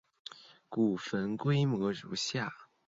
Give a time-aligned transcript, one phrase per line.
[0.67, 2.51] 古坟规模如下。